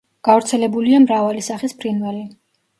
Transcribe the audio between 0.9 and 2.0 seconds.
მრავალი სახის